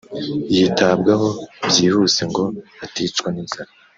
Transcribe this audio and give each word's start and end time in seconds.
yitabwaho 0.53 1.29
byihuse 1.67 2.21
ngo 2.29 2.43
aticwa 2.85 3.27
n’inzara 3.31 3.71